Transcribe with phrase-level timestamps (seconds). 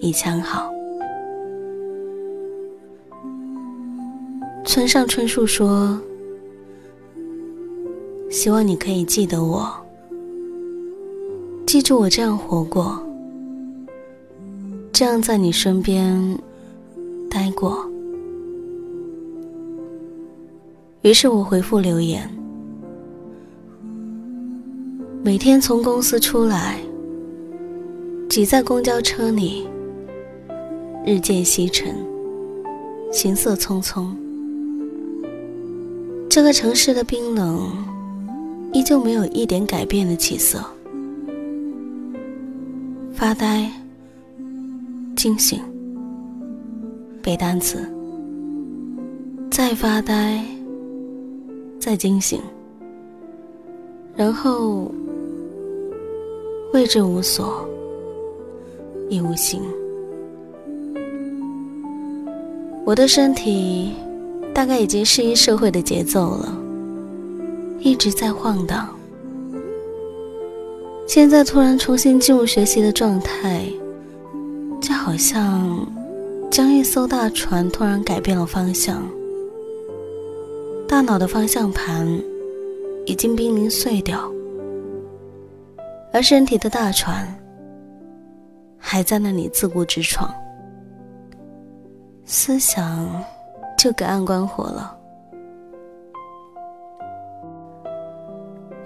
[0.00, 0.70] 一枪好。
[4.64, 5.98] 村上春树说
[8.30, 9.68] ：“希望你可以记得我，
[11.66, 13.02] 记住我这样活过，
[14.92, 16.38] 这样在你身边
[17.30, 17.84] 待过。”
[21.02, 22.28] 于是我回复留言
[25.24, 26.78] ：“每天从公司出来，
[28.28, 29.66] 挤在公交车里。”
[31.04, 31.94] 日渐西沉，
[33.12, 34.08] 行色匆匆。
[36.28, 37.70] 这个城市的冰冷，
[38.72, 40.62] 依旧没有一点改变的起色。
[43.14, 43.70] 发呆，
[45.16, 45.60] 惊醒，
[47.22, 47.78] 背单词，
[49.50, 50.44] 再发呆，
[51.80, 52.40] 再惊醒，
[54.14, 54.92] 然后
[56.72, 57.66] 位置无所，
[59.08, 59.60] 亦无形。
[62.88, 63.92] 我的身体
[64.54, 66.58] 大概已经适应社会的节奏了，
[67.80, 68.88] 一直在晃荡。
[71.06, 73.68] 现在突然重新进入学习的状态，
[74.80, 75.86] 就好像
[76.50, 79.02] 将一艘大船突然改变了方向，
[80.88, 82.08] 大脑的方向盘
[83.04, 84.32] 已经濒临碎掉，
[86.10, 87.38] 而身体的大船
[88.78, 90.34] 还在那里自顾自闯。
[92.30, 93.24] 思想
[93.78, 94.94] 就隔岸观火了，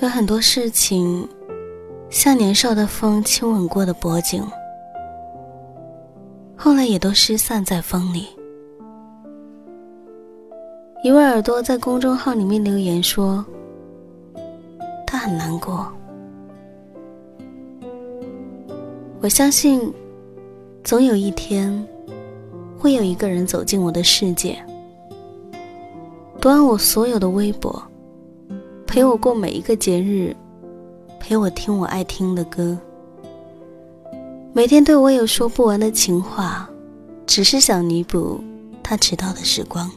[0.00, 1.26] 有很多事情
[2.10, 4.44] 像年少的风亲吻过的脖颈，
[6.56, 8.26] 后来也都失散在风里。
[11.04, 13.44] 一位耳朵在公众号里面留言说，
[15.06, 15.86] 他很难过。
[19.20, 19.94] 我相信，
[20.82, 21.86] 总有一天。
[22.78, 24.56] 会有一个人走进我的世界，
[26.40, 27.82] 读完我所有的微博，
[28.86, 30.34] 陪我过每一个节日，
[31.18, 32.78] 陪我听我爱听的歌，
[34.52, 36.70] 每天对我有说不完的情话，
[37.26, 38.40] 只是想弥补
[38.80, 39.90] 他迟到的时光。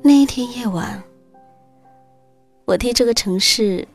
[0.00, 1.02] 那一天夜晚，
[2.66, 3.86] 我替这个城市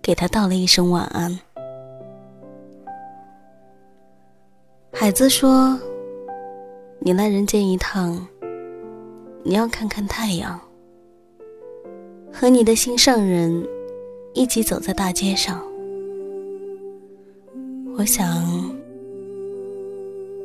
[0.00, 1.38] 给他道了一声晚安。
[5.02, 5.76] 海子说
[7.02, 8.24] ：“你来人间一趟，
[9.42, 10.60] 你要看看太阳，
[12.32, 13.66] 和你的心上人
[14.32, 15.60] 一起走在大街上。
[17.96, 18.72] 我想，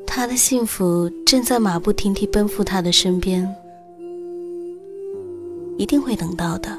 [0.08, 3.48] 他的幸福正在马不停蹄奔赴他的身边。
[5.78, 6.76] 一定会等到的。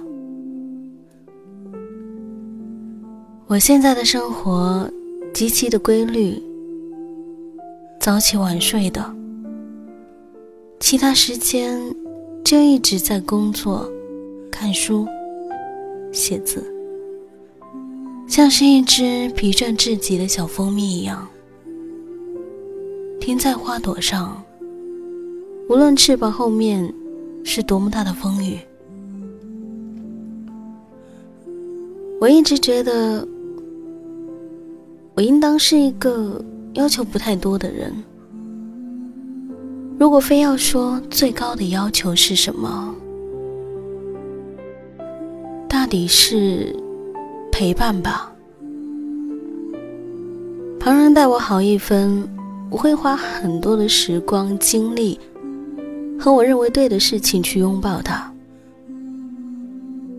[3.47, 4.91] 我现在的生活
[5.33, 6.43] 极其的规律，
[8.01, 9.05] 早起晚睡的，
[10.79, 11.79] 其他时间
[12.45, 13.91] 就一直在工作、
[14.51, 15.07] 看书、
[16.13, 16.65] 写字，
[18.27, 21.29] 像是一只疲倦至极的小蜂蜜一样，
[23.21, 24.43] 停在花朵上。
[25.69, 26.91] 无论翅膀后面
[27.45, 28.59] 是多么大的风雨，
[32.21, 33.27] 我一直觉得
[35.15, 36.43] 我应当是一个
[36.79, 37.93] 要求不太多的人。
[39.99, 42.95] 如果非要说最高的要求是什么，
[45.69, 46.75] 大抵是
[47.51, 48.33] 陪伴吧。
[50.79, 52.29] 旁人待我好一分，
[52.71, 55.19] 我会花很多的时光精力。
[56.17, 58.33] 和我认为对的事情去拥抱他。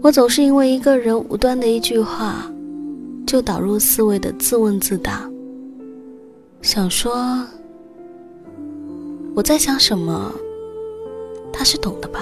[0.01, 2.49] 我总是因为一个人无端的一句话，
[3.25, 5.28] 就导入思维的自问自答，
[6.61, 7.15] 想说
[9.33, 10.31] 我在想什么，
[11.53, 12.19] 他是懂的吧？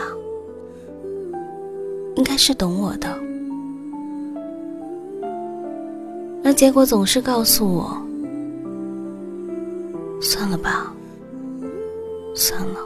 [2.15, 3.19] 应该是懂我的，
[6.43, 7.97] 而结果总是告诉我，
[10.21, 10.93] 算了吧，
[12.35, 12.79] 算了。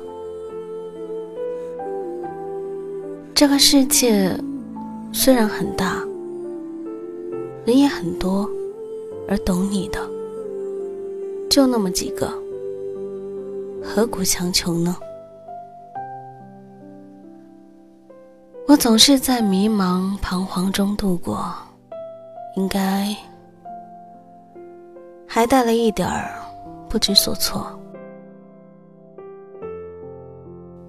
[3.35, 4.33] 这个世界
[5.11, 6.01] 虽然很大，
[7.65, 8.49] 人也很多，
[9.27, 9.99] 而懂你的
[11.51, 12.31] 就那么几个，
[13.83, 14.95] 何苦强求呢？
[18.69, 21.53] 我总是在迷茫彷徨中度过，
[22.55, 23.13] 应该
[25.27, 26.41] 还带了一点儿
[26.87, 27.67] 不知所措。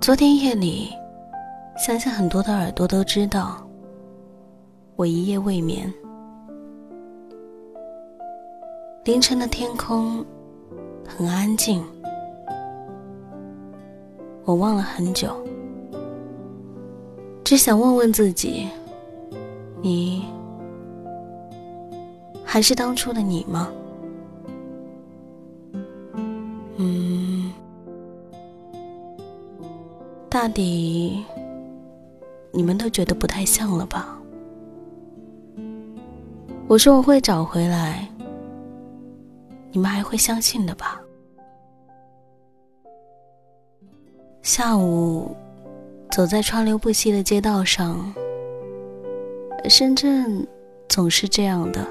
[0.01, 0.93] 昨天夜里。
[1.75, 3.67] 相信很多的耳朵都知道，
[4.95, 5.93] 我一夜未眠。
[9.05, 10.25] 凌晨的天空
[11.07, 11.85] 很安静，
[14.45, 15.35] 我望了很久，
[17.45, 18.69] 只想问问自己：
[19.81, 20.25] 你
[22.45, 23.69] 还是当初的你吗？
[26.77, 27.53] 嗯，
[30.29, 31.25] 大抵。
[32.55, 34.19] 你们都觉得不太像了吧？
[36.69, 38.07] 我说我会找回来，
[39.73, 41.01] 你们还会相信的吧？
[44.43, 45.35] 下午
[46.11, 48.13] 走在川流不息的街道上，
[49.69, 50.47] 深圳
[50.89, 51.87] 总是这样的，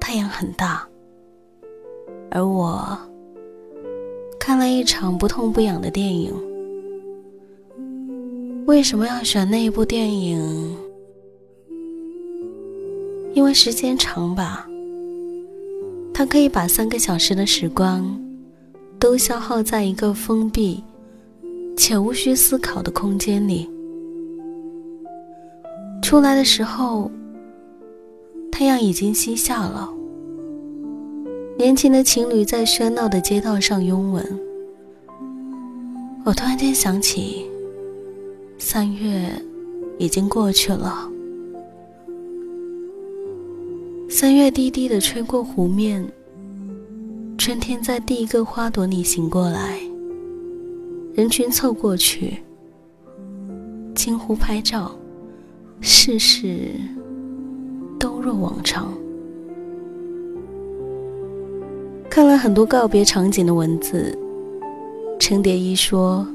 [0.00, 0.88] 太阳很大，
[2.30, 2.98] 而我
[4.40, 6.32] 看了一场不痛不痒的电影。
[8.66, 10.78] 为什么要选那一部电影？
[13.34, 14.66] 因为时间长吧，
[16.14, 18.20] 他可以把三个小时的时光
[18.98, 20.82] 都消耗在一个封闭
[21.76, 23.68] 且无需思考的空间里。
[26.02, 27.10] 出来的时候，
[28.50, 29.88] 太阳已经西下了，
[31.58, 34.40] 年轻的情侣在喧闹的街道上拥吻。
[36.24, 37.46] 我突然间想起。
[38.58, 39.28] 三月
[39.98, 41.10] 已经过去了，
[44.14, 46.06] 三月低低的吹过湖面，
[47.38, 49.80] 春天在第一个花朵里醒过来，
[51.14, 52.36] 人群凑过去，
[53.94, 54.92] 惊呼拍照，
[55.80, 56.72] 事事
[57.98, 58.92] 都若往常。
[62.10, 64.14] 看了很多告别场景的文字，
[65.18, 66.26] 程蝶衣说。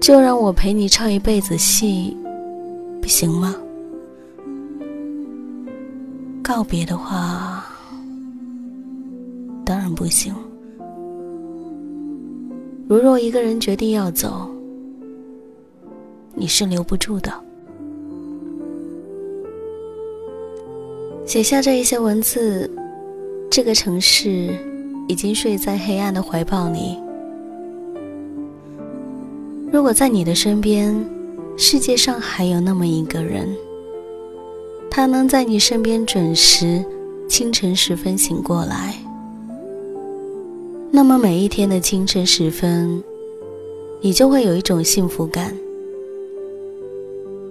[0.00, 2.16] 就让我陪你唱一辈子戏，
[3.02, 3.54] 不行吗？
[6.48, 7.62] 告别的话，
[9.66, 10.34] 当然不行。
[12.88, 14.48] 如若一个人决定要走，
[16.34, 17.30] 你是留不住的。
[21.26, 22.70] 写下这一些文字，
[23.50, 24.48] 这个城市
[25.06, 26.98] 已经睡在黑暗的怀抱里。
[29.70, 30.98] 如果在你的身边，
[31.58, 33.54] 世界上还有那么一个人，
[34.90, 36.84] 他能在你身边准时
[37.28, 38.94] 清晨时分醒过来，
[40.90, 43.02] 那么每一天的清晨时分，
[44.00, 45.56] 你就会有一种幸福感。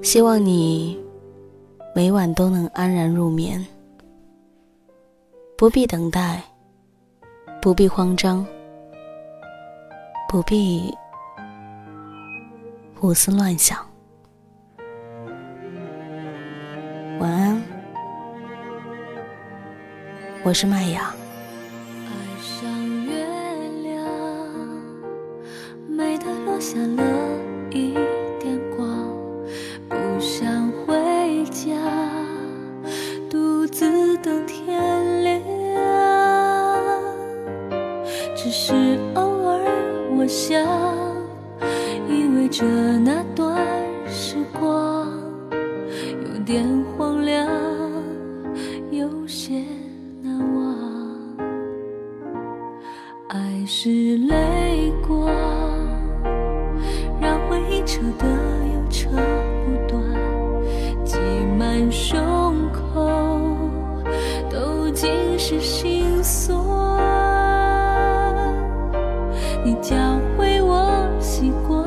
[0.01, 0.97] 希望你
[1.95, 3.65] 每晚都能安然入眠，
[5.57, 6.43] 不必等待，
[7.61, 8.45] 不必慌张，
[10.27, 10.93] 不必。
[12.99, 13.86] 胡思乱想。
[20.47, 21.13] 我是麦芽。
[22.05, 22.71] 爱上
[23.05, 23.27] 月
[23.83, 24.01] 亮，
[25.89, 27.03] 美得落下了
[27.69, 27.91] 一
[28.39, 28.87] 点光，
[29.89, 31.75] 不想回家，
[33.29, 35.41] 独自等天亮。
[38.33, 39.59] 只是偶尔
[40.15, 40.63] 我想，
[42.07, 42.63] 依偎着
[42.97, 43.67] 那段
[44.09, 45.11] 时光，
[45.51, 46.65] 有点
[46.97, 47.45] 荒凉，
[48.91, 49.61] 有些
[50.21, 50.75] 难忘。
[53.27, 55.29] 爱是泪光，
[57.21, 60.01] 让回忆扯得又扯不断，
[61.03, 61.17] 挤
[61.57, 62.21] 满胸
[62.71, 63.05] 口，
[64.49, 66.57] 都尽是心酸。
[69.65, 69.95] 你教
[70.37, 71.85] 会我习惯，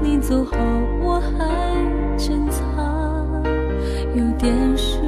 [0.00, 0.56] 你走后
[1.02, 2.64] 我还珍藏，
[4.14, 5.07] 有点失。